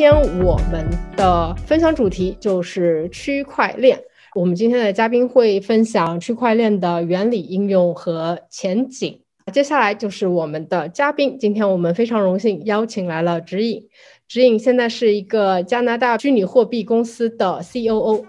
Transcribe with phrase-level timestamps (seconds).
[0.00, 0.10] 天
[0.42, 4.00] 我们的分享主题就是区块链。
[4.34, 9.20] 我们今天的嘉宾会分享区块链的原理、应用和前景。
[9.52, 13.90] 接下来就是我们的嘉宾，今天我们非常荣幸邀请来了指引。
[14.26, 18.24] 指引现在是一个加拿大虚拟货币公司的 COO。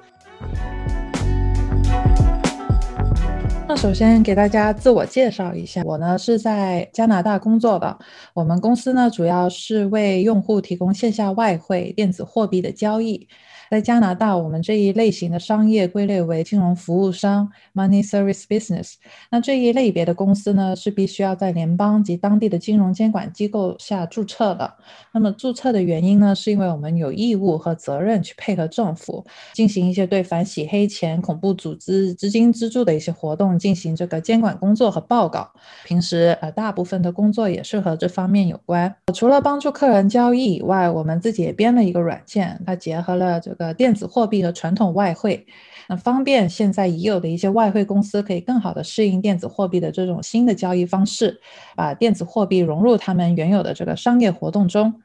[3.81, 7.97] 首先给大家自我介绍一下，我呢是在加拿大工作的。
[8.35, 13.27] 我们公司呢主要是为用户提供线下外汇、电子货币的交易。
[13.71, 18.95] 在加拿大，我们这一类型的商业归类为金融服务商 （Money Service Business）。
[19.29, 24.73] 那这一类别的公司呢，是必须要在联邦及当地的金融监管机构下注册的。
[25.13, 35.49] 那么注册的原因呢，是因为我们有义务和责任去配合政府，进行一些对反洗黑钱、恐怖组织资金资助的一些活动进行这个监管工作和报告。
[35.85, 38.93] 平时呃，大部分的工作也是和这方面有关。
[39.15, 43.60] 除了帮助客人交易以外，我们自己也编了一个软件，它结合了这个。
[43.61, 45.45] 呃，电子货币和传统外汇，
[45.87, 51.39] 那方便现在已有的一些外汇公司可以更好的适应电子货币的这种新的交易方式，
[51.75, 55.01] 把电子货币融入他们原有的这个商业活动中。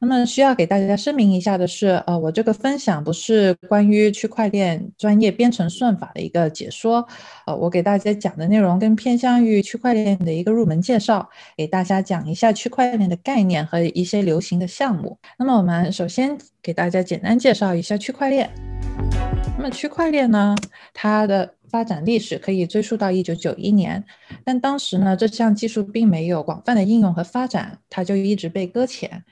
[0.00, 7.06] 那么需要给大家声明一下的是，呃，我这个分享不是关于区块链专业编程算法的一个解说，
[7.46, 15.18] 呃，我给大家讲的内容更偏向于区块链的一个入门介绍，给大家讲一下区块链的概念和一些流行的项目。
[15.38, 18.50] 那么我们首先给大家简单介绍一下区块链。
[19.56, 20.54] 那么区块链呢，
[20.92, 24.04] 它的发展历史可以追溯到一九九一年，
[24.44, 29.24] 但当时呢，这项技术并没有广泛的应用和发展，它就一直被搁浅。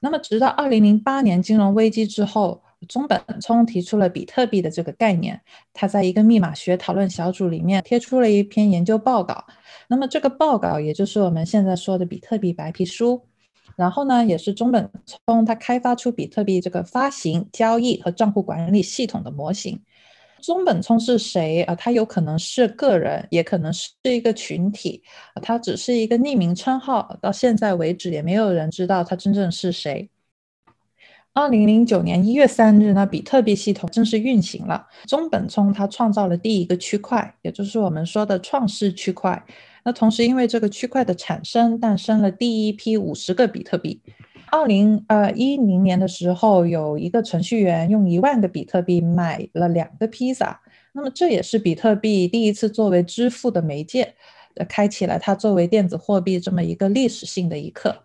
[0.00, 5.40] 那么，直到二零零八年金融危机之后，中本聪提出了比特币的这个概念。
[5.72, 9.44] 他在一个密码学讨论小组里面贴出了一篇研究报告。
[9.88, 13.22] 那么，这个报告也就是我们现在说的比特币白皮书。
[13.76, 19.80] 然后呢，也是中本聪他开发出比特币这个发行、交易和账户管理系统的模型。
[20.40, 21.74] 中本聪是谁啊？
[21.74, 25.02] 他有可能是个人，也可能是一个群体，
[25.42, 27.16] 他只是一个匿名称号。
[27.20, 30.08] 到现在为止，也没有人知道他真正是谁。
[31.34, 34.86] 二零零九年一月三日呢，比特币系统正式运行了。
[35.06, 39.44] 中本聪他创造了第一个区块，也就是我们说的创世区块。
[39.84, 44.00] 那同时，因为这个区块的产生，诞生了第一批五十个比特币。
[44.50, 50.60] 二零呃一零年的时候，有一个程序员用一万个比特币买了两个披萨。
[50.92, 54.14] 那么这也是比特币第一次作为支付的媒介，
[54.56, 58.04] 呃，开启了它作为电子货币这么一个历史性的一刻。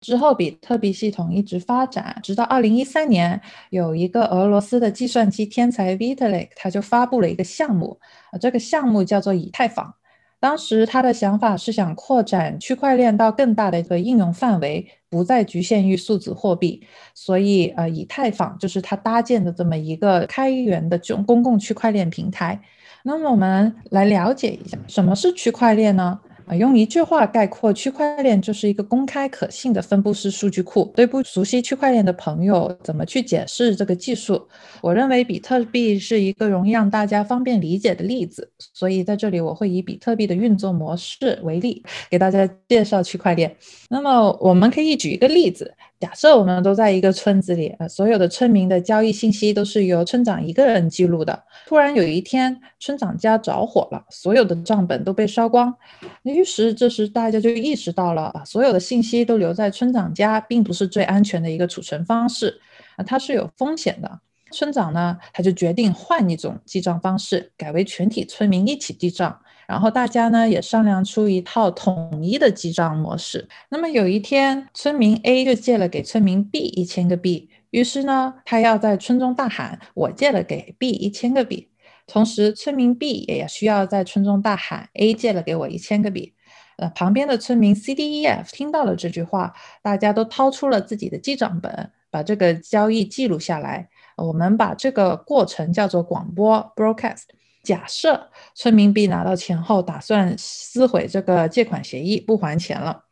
[0.00, 7.98] 之后，比特币系统一直发展，直到二零一三年，有一个俄罗斯的计算机天才 Vitalik，他就发布了一个项目，
[8.30, 9.92] 啊，这个项目叫做以太坊。
[10.40, 16.82] 当时他的想法是想扩展区块链到更大的一个应用范围，不再局限于数字货币。
[17.14, 22.60] 所以，呃，以太坊就是他搭建的这么一个开源的这种公共区块链平台。
[23.02, 26.20] 那么，我们来了解一下什么是区块链呢？
[26.48, 30.90] 啊，用一句话概括，区块链就是一个公开可信的分布式数据库。
[30.96, 34.48] 对不熟悉区块链的朋友，怎么去解释这个技术？
[34.80, 43.54] 我认为比特币是一个容易让大家方便理解的例子，所以在这里我会以比特币的运作模式为例，给大家介绍区块链。
[43.90, 45.74] 那么，我们可以举一个例子。
[46.00, 51.42] 假设我们都在一个村子里，呃，所有的村民的交易信息都是由村长一个人记录的。
[51.66, 55.74] 突然有一天，村长家着火了，所有的账本都被烧光。
[56.22, 62.60] 于是这时大家就意识到了，啊，所有的信息都留在村长家，并不是最安全的一个储存方式，
[62.94, 64.20] 啊，它是有风险的。
[64.50, 69.38] 村长呢，他就决定换一种记账方式，改为全体村民一起记账。
[69.68, 73.48] 然后大家呢也商量出一套统一的记账模式。
[73.68, 81.68] 那么有一天，村民 A 就借了给村民 B 一千个币，于是呢，他要在村中大喊：“我借了给 B 一千个币。”
[82.08, 86.34] 同时，村民 B 也需要在村中大喊：“A 借了给我一千个币。”
[86.78, 93.88] 呃，旁边的村民 C、D、E、F 听到了这句话，大家都掏出了自己的记账本，把这个交易记录下来。
[94.16, 97.24] 我们把这个过程叫做广播 （broadcast）。
[97.62, 103.04] 假设村民 B 拿到钱后，打算撕毁这个借款协议，不还钱了。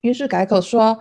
[0.00, 1.00] 于是改口说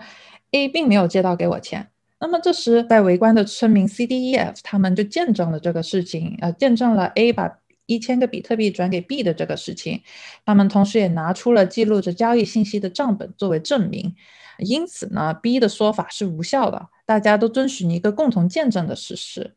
[0.52, 1.90] ，A 并没有借到给我钱。
[2.20, 10.02] 那么这时，在围观的村民 C、D、E、F 他们就见证了这个事情，呃，见证了 A 把一千个比特币转给 B 的这个事情。
[10.46, 14.16] 他们同时也拿出了记录着交易信息的账本作为证明。
[14.58, 16.90] 因此呢，B 的说法是无效的。
[17.06, 19.56] 大家都遵循一个共同见证的事实。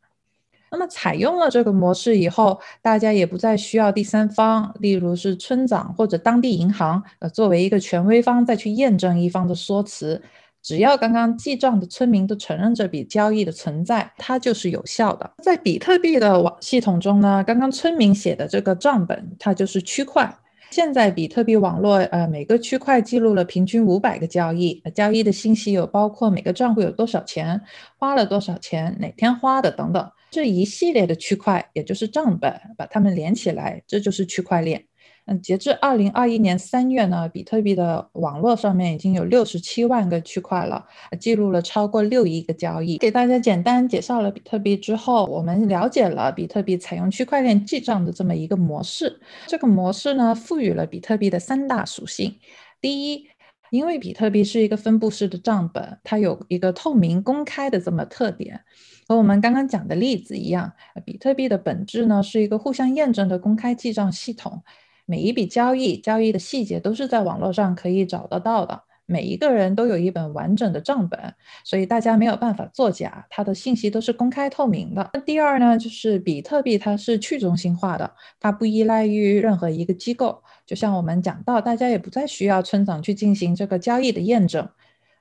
[0.73, 10.21] 那么，采用了这个模式以后，大家也不再需要第三方，例如是村长或者当地银行，呃，作为一个权威方再去验证一方的说辞。
[10.63, 15.31] 只要刚刚记账的村民都承认这笔交易的存在，它就是有效的。
[15.43, 20.35] 在比特币的网系统中呢，刚刚村民写的这个账本，它就是区块。
[20.71, 27.61] 现在比特币网络，呃，每个区块记录了平均五百个交易，交易的信息有包括每个账户有多少钱，
[27.99, 34.87] 花了多少钱，哪天花的等等，这一系列的区块，也就是账本，把它们连起来，这就是区块链。
[35.27, 40.87] 嗯，截至二零二一年三月呢，比特币的网络上面已经有六十七万个区块了，
[41.21, 42.97] 记录了超过六亿个交易。
[42.97, 49.21] 给大家简单介绍了比特币之后，我们了解了比特币采用区块链记账的这么一个模式。
[49.47, 52.39] 这个模式呢，赋予了比特币的三大属性。
[52.81, 53.27] 第一，
[53.71, 58.63] 因为比特币是一个分布式的账本，它有一个透明公开的这么特点。
[59.09, 60.73] 和我们刚刚讲的例子一样，
[61.05, 64.63] 比特币的本质呢，是一个互相验证的公开记账系统。
[65.05, 68.83] 每一笔交易，交易的细节都是在网络上可以找得到的。
[69.05, 71.35] 每一个人都有一本完整的账本，
[71.65, 75.11] 所以大家没有办法作假，它的信息都是公开透明的。
[75.13, 78.11] 那第二呢，就是比特币它是去中心化的，
[78.41, 80.43] 它不依赖于任何一个机构。
[80.65, 84.67] 就像我们讲到，大家也不再需要村长去进行这个交易的验证。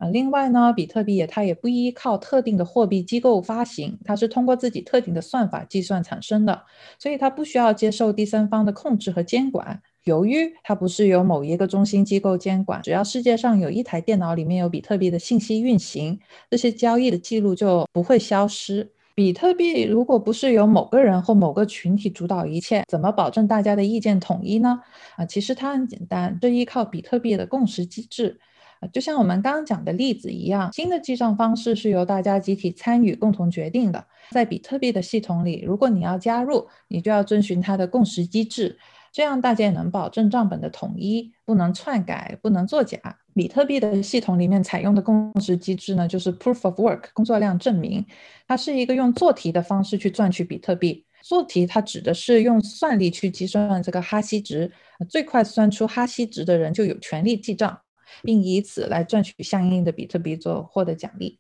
[0.02, 6.64] 啊，另外呢，比特币也它也不依靠特定的货币机构发行，它是通过自己特定的算法计算产生的，
[6.98, 9.80] 所以它不需要接受第三方的控制和监管。
[10.06, 16.20] 由于它不是由某一个中心机构监管，只要世界上有一台电脑里面有比特币的信息运行，
[16.50, 18.92] 这些交易的记录就不会消失。
[19.14, 24.80] 比特币如果不是由某个人或某个群体主导一切，怎么保证大家的意见统一呢？
[25.16, 28.40] 啊，其实它很简单，这依靠比特币的共识机制。
[28.88, 34.06] 就像我们刚刚讲的例子一样，新的记账方式是由大家集体参与、共同决定的。
[34.32, 38.78] 在比特币的系统里，如果你要加入，你就要遵循它的共识机制，
[39.12, 42.98] 这样大家也能保证账本的统一，不能篡改，不能作假。
[43.34, 48.06] 比特币的系统里面采用的共识机制呢，就是 Proof of Work 工作量证明，
[48.48, 51.06] 它是一个用做题的方式去赚取比特币。
[51.22, 54.72] 做题它指的是用算力去计算这个哈希值，
[55.08, 57.80] 最快算出哈希值的人就有权利记账。
[58.24, 61.40] 并以此来赚取相应的比特币做获得奖励。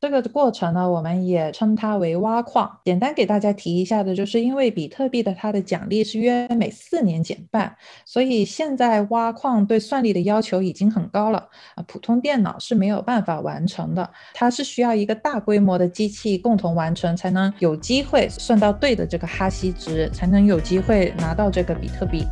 [0.00, 2.80] 这个过程呢，我们也称它为挖矿。
[2.84, 22.26] 简单给大家提一下的，就是因为比特币的它的奖励是约每四年减半，所以现在挖矿对算力的要求已经很高了啊，普通电脑是没有办法完成的，它是需要一个大规模的机器共同完成，才能有机会算到对的这个哈希值，才能有机会拿到这个比特币。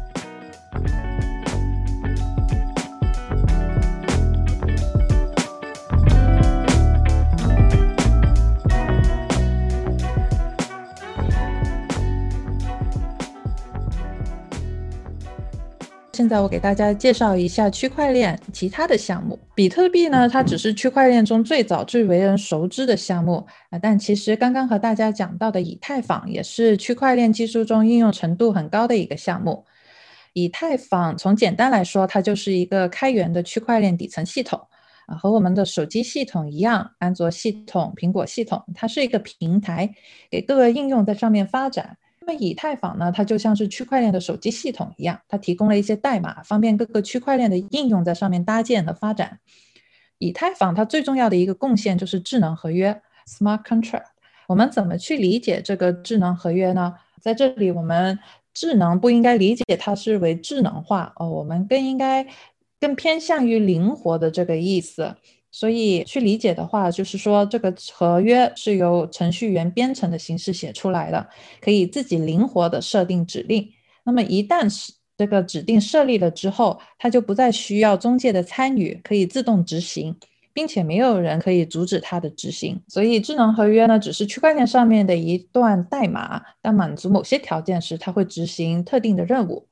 [16.13, 19.39] 现在我给大家介绍一下区块链其他的项目。
[19.55, 23.79] 比特币呢，它只是区块链中最早最为人熟知的项目啊。
[23.79, 29.65] 但其实刚刚和大家讲到的以太坊也是区块链技术中应用程度很高的一个项目。
[30.33, 34.61] 以太坊从简单来说，它就是一个开源的区块链底层系统
[35.07, 39.89] 啊，和我们的手机系统一样，安卓系统、苹果系统，它是一个平台，
[40.29, 41.97] 给各个应用在上面发展。
[42.35, 49.39] 以太坊呢，它就像是区块链的手机系统一样，它提供了一些代码，方便各个区块链的应用在上面搭建和发展。
[50.19, 54.05] 以太坊它最重要的一个贡献就是智能合约 （smart contract）。
[54.49, 56.95] 我们怎么去理解这个智能合约呢？
[57.21, 58.19] 在这里，我们
[58.53, 62.27] 智能不应该理解它是为智能化哦，我们更应该
[62.81, 65.15] 更偏向于灵活的这个意思。
[65.53, 71.29] 所以去理解的话，就是说这个合约是由程序员编程的形式写出来的，
[71.61, 73.69] 可以自己灵活的设定指令。
[74.05, 80.17] 那么一旦是这个指定设立了之后，它就不再需要中介的参与，可以自动执行，
[80.55, 82.81] 并且没有人可以阻止它的执行。
[82.89, 89.67] 所以智能合约呢，只是区块链上面的一段代码，当满足某些条件时，它会执行特定的任务。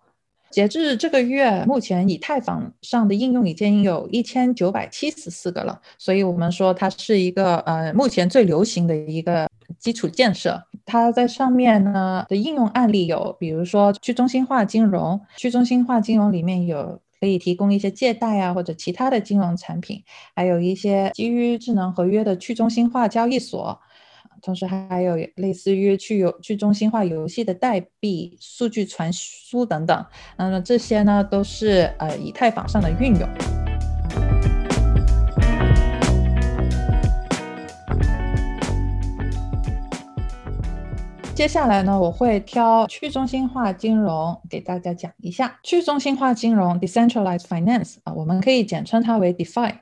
[0.50, 10.62] 截至这个月，目前以太坊上的应用已经有一千九百七十四个了，所以我们说它是一个呃目前最流行的一个基础建设。
[10.86, 20.02] 它在上面呢的应用案例有，比如说去中心化金融，去中心化金融里面有可以提供一些借贷啊或者其他的金融产品，
[20.34, 23.78] 还有一些基于智能合约的去中心化交易所，
[24.42, 30.06] 同时还有类似于去游去中心化游戏的代币、数据传输等等。
[30.36, 33.28] 那么这些呢都是呃以太坊上的运用。
[41.34, 45.56] 接下来呢，我会挑去中心化金融给大家讲一下。
[45.62, 49.72] 去中心化金融 （Decentralized Finance） 啊，我们可以简称它为 DeFi。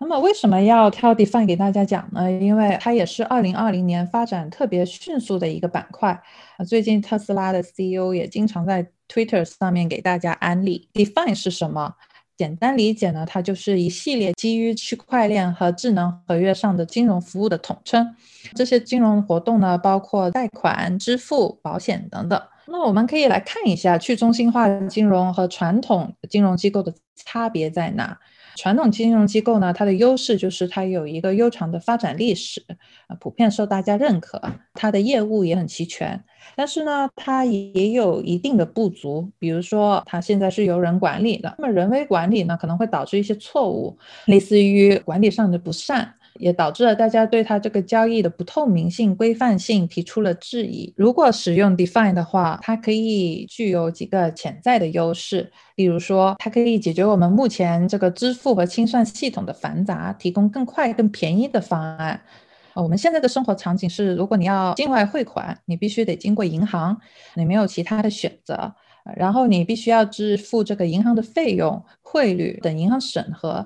[0.00, 2.30] 那么为什么要挑 DeFi 给大家讲呢？
[2.30, 6.20] 因为它也是2020年发展特别迅速的一个板块。
[6.66, 11.94] 最近特斯拉的 CEO 也经常在 Twitter 上面给大家安利 DeFi 是什么。
[12.36, 18.16] 简单理解呢，它就是一系列基于区块链和智能合约上的金融服务的统称。
[18.56, 22.42] 这些金融活动呢，包括贷款、支付、保险等等。
[22.66, 28.18] 那我们可以来看一下去中心化金融和传统金融机构的差别在哪。
[28.56, 32.62] 传统金融机构呢，它的优势就是它有一个悠长的发展历史，
[33.06, 34.40] 啊，普遍受大家认可，
[34.74, 36.22] 它的业务也很齐全。
[36.56, 43.96] 但是呢，它也有一定的不足，比如说它现在是由人管理的，那么人为管理呢，可能会导致一些错误，
[44.26, 46.14] 类似于管理上的不善。
[46.40, 50.92] 也导致了大家对它这个交易的不透明性、规范性提出了质疑。
[50.96, 62.20] 如果使用 Define 的话，它可以具有几个潜在的优势，例如说，它可以解决我们目前这个支付和清算系统的繁杂，提供更快、更便宜的方案。
[62.74, 67.00] 我们现在的生活场景是，如果你要境外汇款，你必须得经过银行，
[67.34, 68.74] 你没有其他的选择，
[69.16, 73.64] 然后你必须要支付这个银行的费用、汇率等银行审核。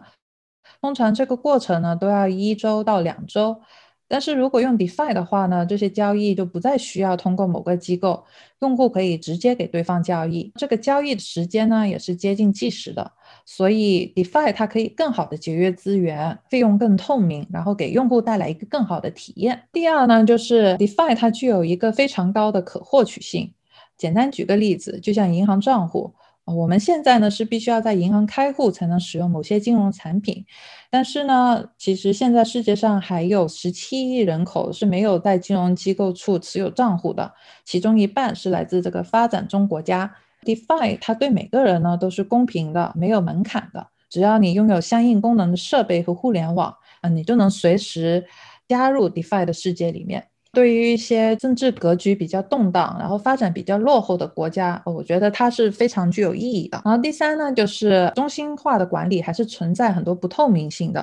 [0.80, 3.60] 通常这个过程呢都要一周到两周，
[4.06, 8.24] 但是如果用 DeFi 的话呢，这些交易就不再需要通过某个机构，
[8.60, 13.10] 用户可以直接给对方交易，这个交易的时间呢也是接近计时的，
[13.44, 19.64] 所以 DeFi 它可以更好的节约资源，费用更透明，然后给用户带来一个更好的体验。
[19.72, 23.52] 第二呢，就是 DeFi 它具有一个非常高的可获取性。
[23.96, 26.14] 简单举个例子，就像银行账户。
[26.54, 30.44] 我们现在呢是必须要在银行开户才能使用某些金融产品，
[30.90, 37.32] 但是呢，其实现在世界上还有十七亿人口是没有在金融机构处持有账户的，
[37.64, 40.14] 其中一半是来自这个发展中国家。
[40.44, 48.24] DeFi 它对每个人呢都是公平的，没有门槛的，只要你拥有相应功能的设备和互联网，啊，你就能随时
[48.66, 50.28] 加入 DeFi 的世界里面。
[50.52, 56.80] 对于一些政治格局比较动荡，然后发展比较落后的国家，我觉得它是非常具有意义的。
[56.84, 61.00] 然后第三呢，就是中心化的管理还是存在很多不透明性的，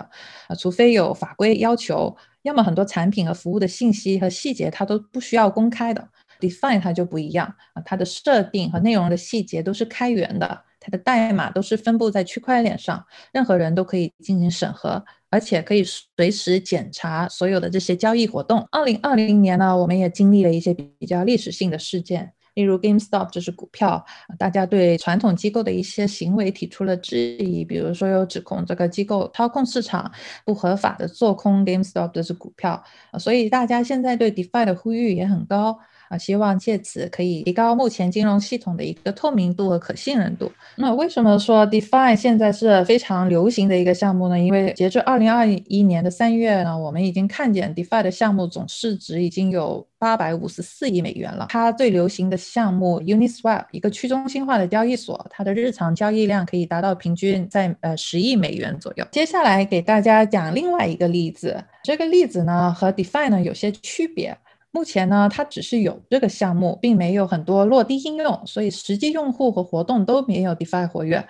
[0.48, 6.08] 啊，除非有法规要求，要么很多产品和服务的信息和细节它都不需要公开的。
[6.40, 15.04] Define 它就不一样啊，它的设定和内容的细节都是开源的，它的代码都是分布在区块链上，任何人都可以进行审核。
[15.36, 18.66] 而且可以随时检查所有的这些交易活动。
[18.72, 24.06] 二零二零年呢，我们也经历了一些比较历史性的事件，例如 GameStop 这是股票，
[24.40, 30.10] 大家对传统机构的一些行为提出了质疑，比如说有指控这个机构操控市场、
[30.46, 32.82] 不合法的做空 GameStop 这只股票，
[33.20, 35.78] 所以大家现在对 DeFi 的呼吁也很高。
[36.10, 40.52] 啊，希望借此可以提高目前金融系统的一个透明度和可信任度。
[40.76, 44.40] 那为什么说 DeFi 现在是非常流行的一个项目呢？
[44.40, 51.48] 因为截至二零二一年的三月呢，我们已经看见 DeFi 的项目总市值已经有八百五十四亿美元了。
[51.50, 59.06] 它最流行的项目 Uniswap，一个去中心化的交易所，它的日常交易量可以达到平均在呃十亿美元左右。
[59.12, 64.38] 接下来给大家讲另外一个例子，这个例子呢和 DeFi 呢有些区别。
[64.76, 71.26] 目前呢，它只是有这个项目，并没有很多落地应用，所以实际用户和活动都没有 DeFi 活跃。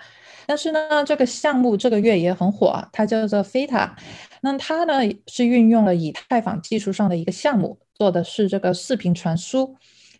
[0.46, 3.90] 但是呢，这个项目这个月也很火，它叫做 Feta。
[4.40, 4.94] 那它呢
[5.28, 9.76] 是运用了以太坊技术上的一个项目，做的是这个视频传输。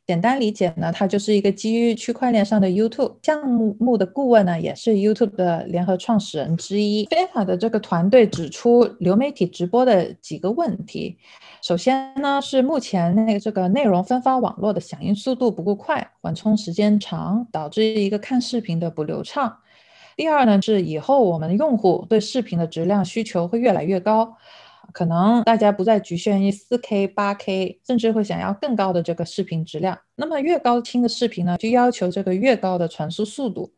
[0.06, 7.04] 简单理解呢，它就是一个基于区块链上的 YouTube 项目的顾问呢，也是 YouTube 的联合创始人之一。
[7.06, 11.18] Feta 的这个团队指出流媒体直播的几个问题。
[11.60, 19.56] 首先呢，是目前那个这个内容分发网络的响应速度不够快，缓冲时间长，导致一个看视频的不流畅。
[20.14, 24.36] 第二呢，是以后我们用户对视频的质量需求会越来越高。
[24.92, 29.98] 可能大家不再局限于四 K、八 K，甚至会想要更高的这个视频质量。
[30.14, 33.72] 那么越高清的视频呢，就要求这个越高的传输速度。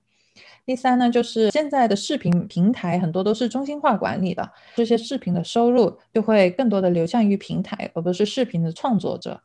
[0.65, 9.41] 第三呢，就是现在的视频平台很多都是中心化管理的，这些视频的收入就会更多的流向于平台，而不是视频的创作者。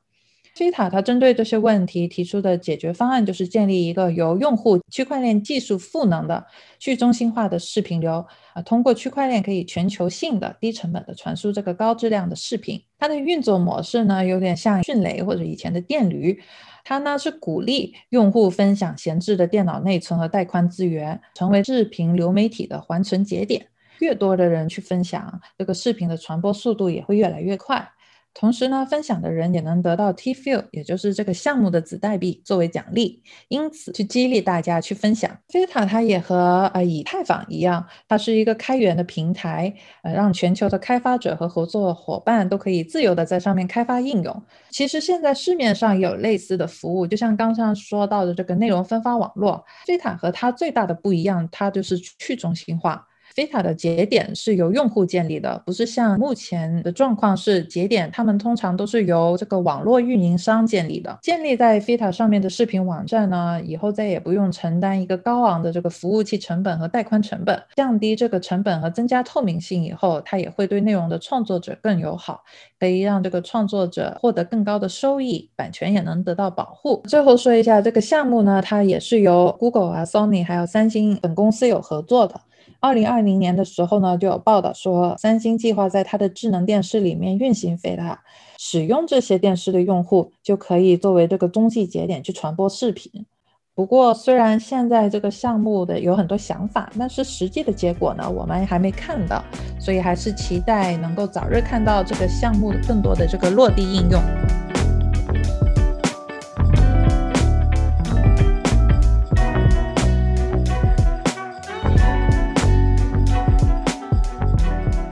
[0.54, 6.46] 飞塔它针对这些问题提出的解决方案就是建立一个由用户区块链技术赋能的
[6.78, 12.80] 去中心化的视频流啊，通过区块链可以全球性的低成本的传输这个高质量的视频。
[13.00, 16.40] 它的运作模式呢，有点像迅雷或者以前的电驴，
[16.84, 23.68] 它呢是鼓励用户分享闲置的电脑内存和带宽资源，成为视频流媒体的缓存节点。
[24.00, 27.90] 越多的人去分享，这个视频的传播速度也会越来越快。
[28.34, 35.38] 同时呢，分享的人也能得到 T f i e l 也就是这个项目的子代币作为奖励，因此去激励大家去分享。
[35.50, 44.44] 飞塔它也和呃以太坊一样，它是一个开源的平台，呃，让全球的开发者和合作伙伴都可以自由的在上面开发应用。
[44.72, 53.08] 其实现在市面上有类似的服务，就像刚刚说到的这个内容分发网络，飞塔和它最大的不一样，它就是去中心化。
[53.36, 61.18] Fita 的节点是由用户建立的，不是像目前的状况是节点，他们通常都是由这个网络运营商建立的。
[61.24, 72.44] 建立在 Fita 上面的视频网站呢，以后再也不用承担一个高昂的这个服务器成本和带宽成本，降低这个成本和增加透明性以后，它也会对内容的创作者更友好，
[72.80, 77.02] 可以让这个创作者获得更高的收益，版权也能得到保护。
[77.08, 82.40] 最后说一下这个项目呢，它也是由 Google 啊、Sony 还有三星等公司有合作的。
[82.84, 88.20] 二零二零年的时候呢，就有报道说，三星计划在它的智能电视里面运行飞塔，
[88.58, 93.26] 使用这些电视的用户就可以作为这个中继节点去传播视频。
[93.74, 99.42] 不过，虽然现在这个项目的有很多想法，但是实际的结果呢，我们还没看到，
[99.80, 104.22] 所以还是期待能够早日看到这个项目的更多的这个落地应用。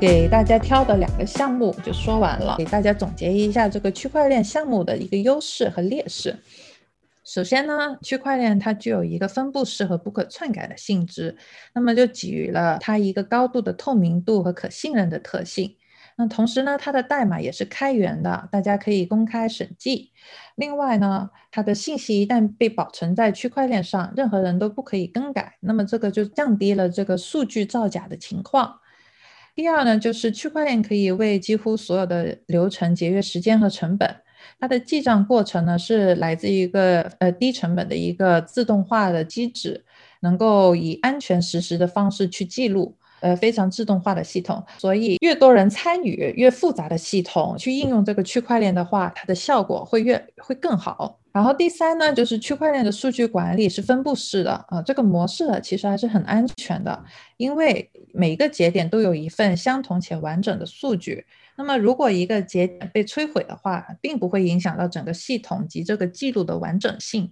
[0.01, 6.35] 给大家挑的两个项目就说完了，给大家总结一下这个区块链项目的一个优势和劣势。
[7.23, 11.37] 首先呢，区块链它具有一个分布式和不可篡改的性质，
[11.75, 15.75] 那么就给予了它一个高度的透明度和可信任的特性。
[16.17, 20.11] 那同时呢，它的代码也是开源的，大家可以公开审计。
[20.55, 28.79] 另外呢，它的信息一旦被保存在区块链上，任何人都不可以更改，那么这个就降低了这个数据造假的情况。
[29.53, 34.15] 第二呢，就是区块链可以为几乎所有的流程节约时间和成本。
[34.59, 39.83] 它的记账过程呢，是来自一个呃低成本的一个自动化的机制，
[40.21, 44.61] 能够以安全实时的方式去记录，呃非常自动化的系统。
[44.77, 51.17] 所以越多人参与，越复杂的系统去应用这个区块链的话，它的效果会越会更好。
[51.31, 57.05] 然后第三呢，就是区块链的数据管理是分布式的啊，这个模式呢其实还是很安全的，
[57.37, 61.25] 因为每个节点都有一份相同且完整的数据。
[61.55, 67.31] 那么如果一个节点被摧毁的话，并不会影响到整个系统及这个记录的完整性。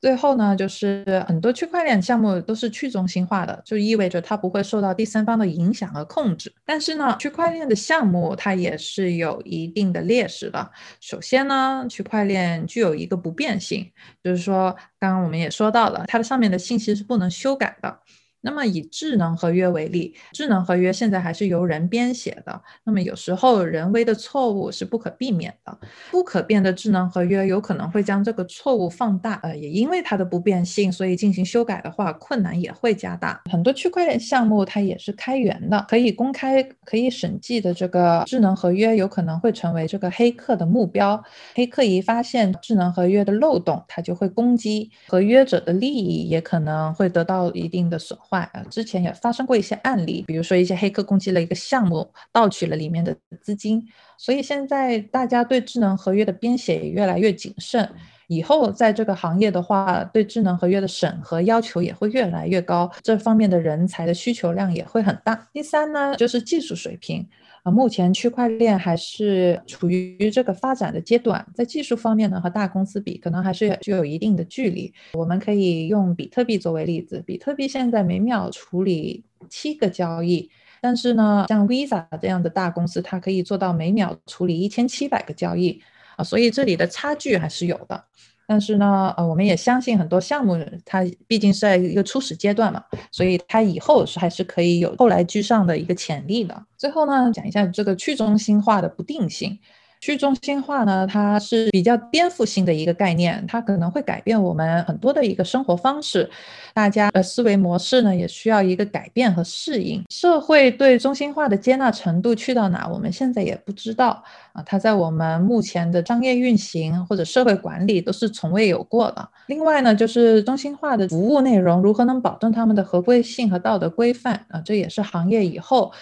[0.00, 6.52] 最后呢，就是很多区块链项目都是去中心化的，就意味着它不会受到第三方的影响和控制。
[6.64, 10.70] 但是呢，区块链的项目它也是有一定的劣势的。
[11.00, 13.90] 首先呢，区块链具有一个不变性，
[14.22, 17.98] 就是说，刚刚我们也说到了，它的上面的信息是不能修改的。
[18.46, 22.62] 那么以智能合约为例，智能合约现在还是由人编写的。
[22.84, 25.76] 那么有时候人为的错误是不可避免的。
[26.12, 29.40] 不可变的智能合约有可能会将这个错误放大。
[29.42, 33.42] 呃，也因为它的不变性，所以进行修改的话，困难也会加大。
[33.50, 41.20] 很多区块链项目它也是开源的，可以公开、可以审计的这个智能合约，有可能会成为这个黑客的目标。
[41.56, 48.35] 黑客一发现智能合约的漏洞，他就会攻击合约者的利益，也可能会得到一定的损坏。
[48.40, 53.82] 啊，之前也发生过一些案例，比如说一些黑客攻击了一个项目，盗取了里面的资金。
[54.18, 57.88] 所以现在大家对智能合约的编写也越来越谨慎，
[58.28, 65.48] 以后在这个行业的话，对智能合约的审核要求也会越来越高，这方面的人才的需求量也会很大。
[65.52, 67.26] 第三呢，就是技术水平。
[67.62, 74.92] 啊，目前区块链还是处于这个发展的阶段，在技术方面呢，和大公司比，可能还是具有一定的距离。
[75.14, 80.48] 我们可以用比特币作为例子，比特币现在每秒处理七个交易，
[80.80, 85.82] 但是呢，像 Visa 这样的大公司，它可以做到每秒处理一千七百个交易
[86.16, 88.04] 啊，所以这里的差距还是有的。
[88.48, 96.64] 但是呢，呃，我们也相信很多项目它毕竟是在一个初始阶段嘛，所以它以后是还是可以有后来居上的一个潜力的。
[96.76, 99.58] 最后呢，讲一下这个去中心化的不定性。
[100.00, 106.28] 去中心化呢，它是比较颠覆性的一个概念，它可能会改变我们很多的一个生活方式，
[106.74, 110.04] 大家的思维模式呢也需要一个改变和适应。
[110.10, 114.62] 社会对中心化的接纳程度去到哪，我们现在也不知道啊。
[114.64, 119.28] 它在我们目前的商业运行或者社会管理都是从未有过的。
[119.46, 125.92] 另外呢，就是中心化的服务内容如何能保证他们的合规性和道德规范啊，这也是行业以后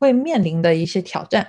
[0.00, 1.46] 会面临的一些挑战。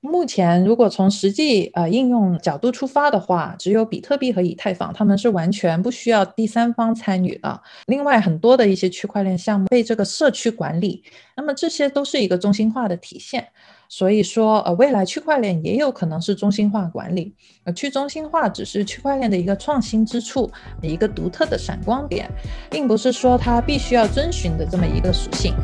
[0.00, 7.60] 目前，如果从实际呃应用角度出发的话，只有比特币和以太坊，他们是完全不需要第三方参与的。
[7.86, 11.02] 另外，很多的一些区块链项目被这个社区管理，
[11.36, 13.48] 那么这些都是一个中心化的体现。
[13.88, 17.34] 所以说，呃，未来区块链也有可能是中心化管理。
[17.64, 20.50] 呃，去中心化只是区块链的一个创新之处，
[20.82, 22.30] 一个独特的闪光点，
[22.70, 25.54] 并不是说它必须要遵循的这么一个属性。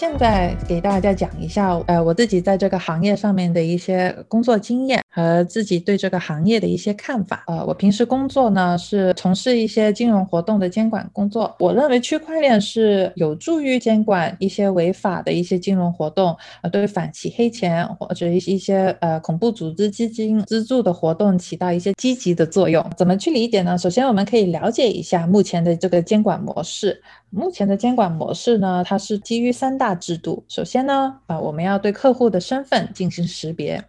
[0.00, 7.44] 现在给大家讲一下，呃，我自己在这个行业上面的一些工作经验和自己对这个行业的一些看法。
[7.48, 11.54] 呃，我平时工作呢是从事一些金融活动的监管工作。
[11.58, 22.82] 我认为区块链是有助于监管一些违法的一些金融活动，呃，对反洗黑钱或者一些呃恐怖组织基金资助的活动起到一些积极的作用。
[22.96, 23.76] 怎么去理解呢？
[23.76, 27.02] 首先，我们可以了解一下目前的这个监管模式。
[27.32, 30.44] 目前的监管模式呢，它是基于三大制度。
[30.48, 33.80] 首先呢，啊，我们要对客户的身份进行识别；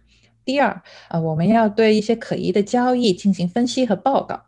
[0.44, 4.42] 第二，啊，我们要对一些可疑的交易进行分析和报告。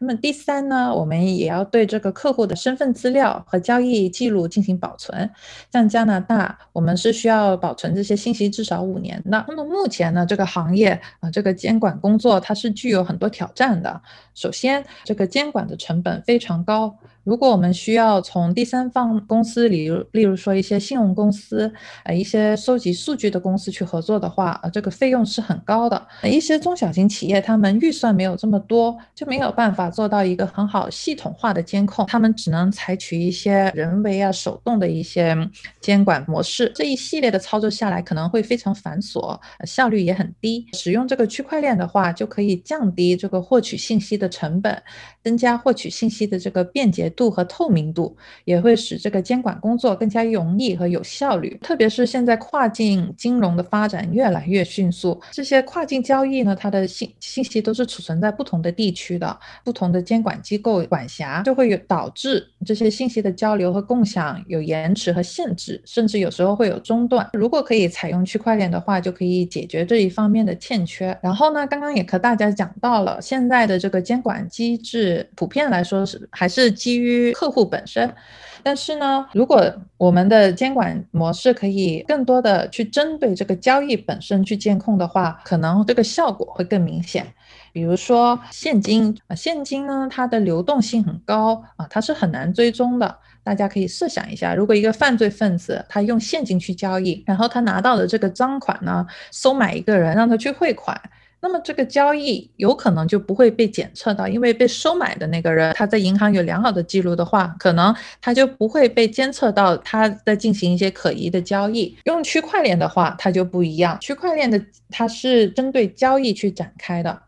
[0.00, 5.28] 那么第三呢，我们也要对这个客户的身份资料和交易记录进行保存。
[5.72, 9.44] 像加拿大，我们是需要保存这些信息至少五年的。
[9.48, 14.00] 那么目前呢，这个行业啊，这个监管工作它是具有很多挑战的。
[14.34, 16.96] 首先，这个监管的成本非常高。
[17.28, 21.70] 如果我们需要从第三方公司，例如例如说一些信用公司，
[22.04, 26.08] 呃，一些收集数据的公司去合作的话，呃，这个费用是很高的。
[26.24, 35.36] 一些中小型企业，他们预算没有这么多，就没有办法做到一个很好系统化的监控，他们只能采取一些人为啊、手动的一些
[35.82, 36.72] 监管模式。
[36.74, 40.66] 这一系列的操作下来，可能会非常繁琐，效率也很低。
[40.72, 44.82] 使用这个区块链的话，就可以降低这个获取信息的成本，
[45.22, 47.12] 增加获取信息的这个便捷。
[47.18, 51.58] 度和透明度也会使这个监管工作更加容易和有效率。
[51.60, 67.28] 特别是现在跨境金融的发展越来越迅速，这些跨境交易呢，它的信信息都是储存在不同的地区的，不同的监管机构管辖，就会有导致这些信息的交流和共享有延迟和限制，甚至有时候会有中断。
[67.32, 71.18] 如果可以采用区块链的话，就可以解决这一方面的欠缺。
[71.20, 77.07] 然后呢，刚刚也和大家讲到了，现在的这个监管机制普遍来说是还是基于。
[77.08, 78.14] 于客户本身，
[78.62, 87.26] 但是呢，如果我们的监管模式可以更多的去针对这个交易本身去监控的话，可能这个效果会更明显。
[87.72, 93.18] 比如说现金啊，现金呢，它的流动性很高啊，它是很难追踪的。
[93.44, 101.00] 大家可以设想一下，如果一个犯罪分子他用现金去交易，然后他拿到的这个赃款呢，收买一个人让他去汇款。
[101.40, 111.96] 那么这个交易有可能就不会被检测到，因为被收买的那个人他在银行有良好的记录的话，可能他就不会被监测到他在进行一些可疑的交易。
[112.04, 117.22] 用区块链的话，它就不一样，区块链的它是针对交易去展开的。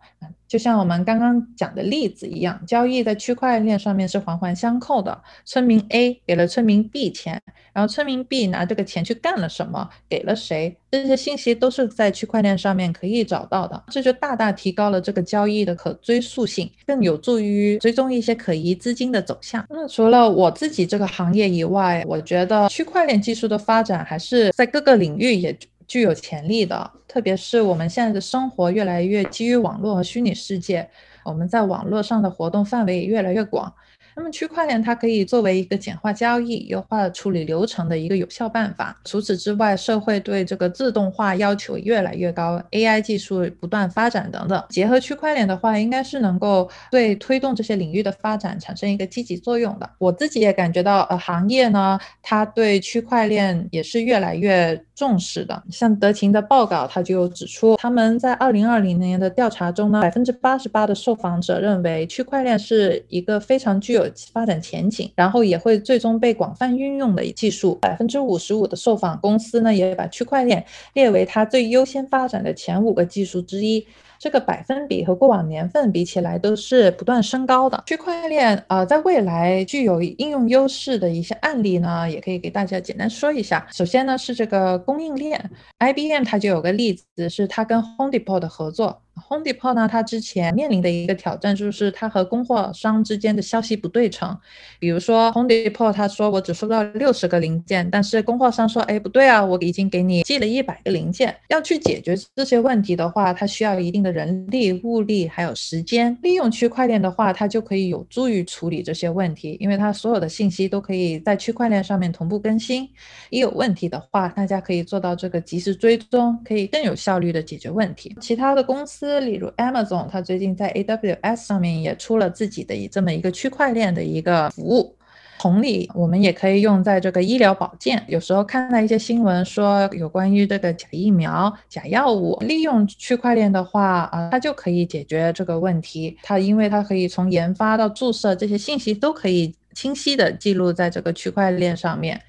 [0.47, 5.17] 就像我们刚刚讲的例子一样，交易在区块链上面是环环相扣的。
[5.45, 7.41] 村民 A 给了村民 B 钱，
[7.73, 13.81] 然后村民 B 拿这个钱去干了什么，给了谁，这些信息都是在区块链上面可以找到的。
[13.91, 19.65] 这就大大提高了这个交易的可追溯性，更有助于追踪一些可疑资金的走向。
[19.71, 25.57] 那除了我自己这个行业以外，我觉得区块链技术的发展还是在各个领域也。
[25.91, 30.89] 具有潜力的，特别是我们现在的生活越来越基于网络和虚拟世界，
[31.25, 33.75] 我们在网络上的活动范围也越来越广。
[34.21, 38.95] 那么区块链它可以作为一个简化交易、优化处理流程的一个有效办法。
[39.03, 49.89] 除此之外，社会对这个自动化要求越来越高，AI 技术不断发展等等，结合区块链的话，应该是能够对推动这些领域的发展产生一个积极作用的。
[49.97, 55.63] 我自己也感觉到，呃，行业呢，它对区块链也是越来越重视的。
[55.71, 67.75] 像德勤的报告，它就指出，他们在二零二零年的调查中呢，百分之八十八的受访者认为区块链是一个非常具有发展前景，然后也会最终被广泛运用的技术。
[67.81, 73.87] 百分之五十五的受访公司呢，也把区块链列为它最优先发展的前五个技术之一。
[74.19, 77.83] 这个百分比和过往年份比起来都是不断升高的。
[77.87, 83.67] 区块链呃，在未来具有应用优势的一些案例呢，也可以给大家简单说一下。
[83.73, 89.01] 首先呢是这个供应链，IBM 它就有个例子，是它跟 Home Depot 的合作。
[89.29, 94.37] Home Depot 呢，它之前面临的一个挑战就是它和供货商之间的消息不对称。
[94.79, 101.37] 比如说 Home Depot 他说我只收到六十个零件，但是供货商说，哎，不对啊，我已经给你寄了一百个零件。
[101.49, 106.17] 要去解决这些问题的话，它需要一定的人力、物力还有时间。
[106.23, 112.89] 利用区块链的话，它就可以有助于处理这些问题，因为它所有的信息都可以在区块链上面同步更新。
[113.31, 118.17] 一有问题的话，大家可以做到这个及时追踪，可以更有效率的解决问题。
[118.21, 119.10] 其他的公司。
[119.19, 124.95] 例如 Amazon，它最近在 AWS 上面也出了自己的这么一个区块链的一个服务。
[125.41, 128.05] 同理，我们也可以用在这个医疗保健。
[128.07, 136.15] 有时候看到一些新闻说有关于这个假疫苗、假药物，利用区块链的话啊，它就可以解决这个问题。
[136.23, 142.21] 它因为它可以从研发到注射这些信息都可以清晰的记录在这个区块链上面。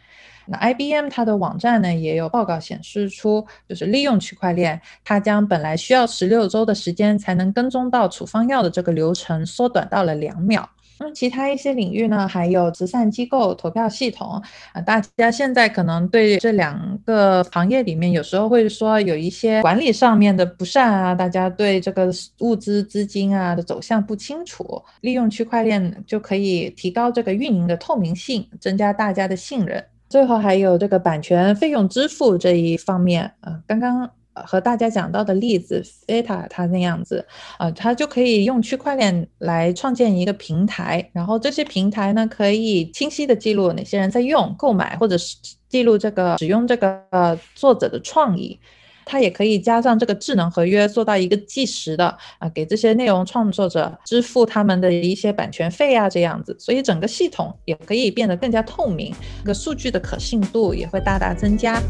[0.51, 10.69] 那 IBM 它的网站呢也有报告显示出，就是利用区块链，它将本来需要十六周的时间才能跟踪到处方药的这个流程缩短到了两秒。
[10.99, 14.39] 那么其他一些领域呢，还有慈善机构、投票系统
[14.71, 22.11] 啊，大家现在可能对这两个行业里面有时候会说有一些管理上面的不善啊，大家对这个
[22.41, 29.83] 物资资金啊的走向不清楚，利用区块链就可以提高这个运营的透明性，增加大家的信任。
[30.11, 37.25] 最后还有这个版权费用支付这一方面，呃，刚刚和大家讲到的例子，Feta 它那样子，
[37.57, 45.37] 啊，它就可以用区块链来创建一个平台，然后这些平台呢可以清晰的记录哪些人在用、购买，或者是
[45.69, 48.59] 记录这个使用这个作者的创意。
[49.05, 61.81] 它也可以加上这个智能合约，做到一个计时的啊，给这些内容创作者支付他们的一些版权费啊，这样子，所以整个系统也可以变得更加透明，这个数据的可信度也会大大增加。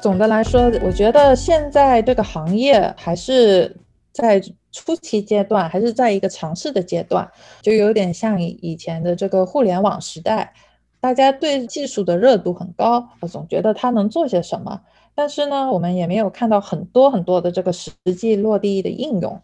[0.00, 3.76] 总的来说，我觉得现在这个行业还是
[4.12, 4.42] 在。
[4.72, 7.30] 初期阶段还是在一个尝试的阶段，
[7.60, 10.52] 就有点像以以前的这个互联网时代，
[10.98, 14.80] 大家对技术的热度很高，我总觉得它能做些什么，
[15.14, 19.40] 但是呢，我们也没有看到很多很多的这个实际落地的应用。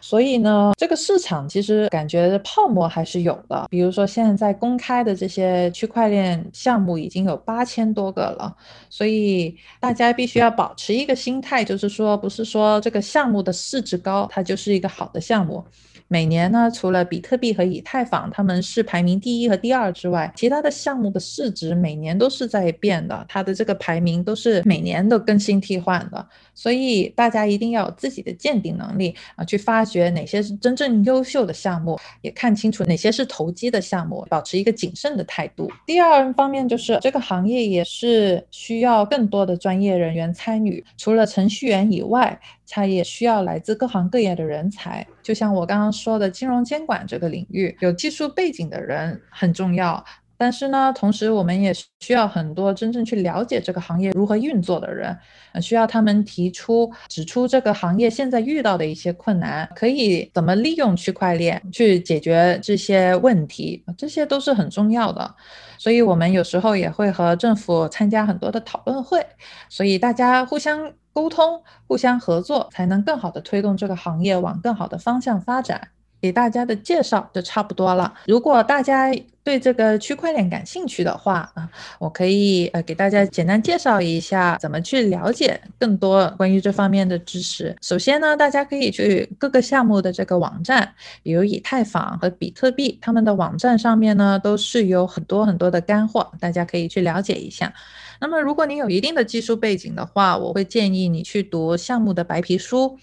[0.00, 3.66] 所以呢，这个市场其实感觉泡沫还是有的。
[3.70, 8.54] 比如说，现在公开的这些区块链项目已经有八千多个了，
[8.88, 15.64] 所以大家必须要保持一个心态，就是说，不是说这个项目的市值高，它就是一个好的项目。
[16.10, 26.26] 每年呢，除了比特币和以太坊他们是排名第一和第二之外，其他的项目的市值每年都是在变的，它的这个排名都是每年都更新替换的。
[26.54, 35.70] 所以大家一定要有自己的鉴定能力啊，去发掘哪些是真正优秀的项目，也看清楚哪些是投机的项目，保持一个谨慎的态度。
[35.86, 45.06] 第二方面就是这个行业也是需要更多的专业人员参与，除了程序员以外，它也需要来自各行各业的人才。
[45.22, 50.04] 就像我刚刚说的，金融监管这个领域，有技术背景的人很重要。
[50.40, 55.18] 但是呢，同时我们也需要很多真正去了解这个行业如何运作的人，
[55.60, 65.34] 需要他们提出指出这个行业现在遇到的一些困难，可以怎么利用区块链去解决这些问题，这些都是很重要的。
[65.76, 69.26] 所以我们有时候也会和政府参加很多的讨论会，
[69.68, 75.90] 所以大家互相沟通、互相合作，才能更好的推动这个行业往更好的方向发展。
[76.20, 78.12] 给大家的介绍就差不多了。
[78.26, 79.10] 如果大家
[79.44, 81.66] 对这个区块链感兴趣的话啊，
[81.98, 87.74] 我可以呃给大家简单介绍一下怎么去了解更多关于这方面的知识。
[87.80, 97.72] 首先呢，大家可以去各个项目的这个网站，比如以太坊和比特币，他们的网站上面呢都是有很多很多的干货，大家可以去了解一下。
[98.20, 102.98] 那么如果你有一定的技术背景的话，我会建议你去读项目的白皮书。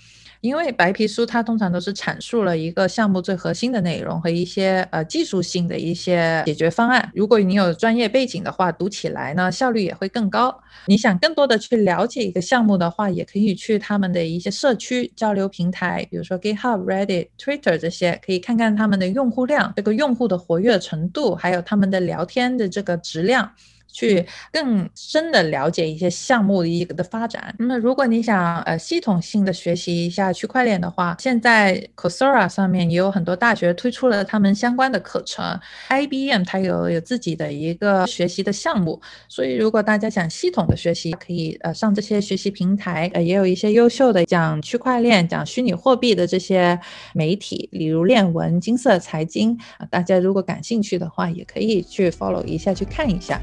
[0.46, 7.12] 因为白皮书它通常都是阐述了一个项目最核心的内容和一些呃技术性的一些解决方案。
[7.16, 10.56] 如果你有专业背景的话，读起来呢效率也会更高。
[10.86, 23.52] 你想更多的去了解一个项目的话，也可以去他们的一些社区交流平台，比如说 GitHub、Reddit、Twitter 这些，可以看看他们的用户量、这个用户的活跃程度，还有他们的聊天的这个质量。
[23.96, 27.56] 去更深的了解一些项目的一个的发展。
[27.58, 39.02] 那么，如果你想呃系统性的学习一下区块链的话，现在 Coursera 上面也有很多大学推出了他们相关的课程，IBM 它有有自己的一个学习的项目。
[39.30, 46.78] 所以，如果大家想系统的学习，可以呃上这些学习平台，呃也有一些优秀的讲区块链、讲虚拟货币的这些
[47.14, 53.40] 媒体，例如链文、金色财经啊，大家如果感兴趣的话，也可以去 follow 一下，去看一下。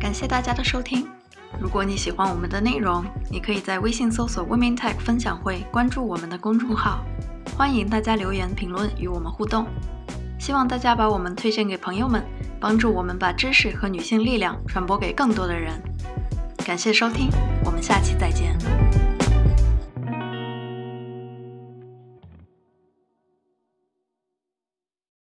[0.00, 1.06] 感谢大家的收听。
[1.58, 7.04] 如果你喜欢我们的内容，你可以在微信搜索 Women Tech 分享会，关注我们的公众号。
[7.56, 9.66] 欢迎大家留言评论与我们互动。
[10.38, 12.24] 希望大家把我们推荐给朋友们，
[12.60, 15.82] 帮助我们把知识和女性力量传播给更多的人。
[16.66, 17.30] 感谢收听，
[17.64, 18.58] 我们下期再见。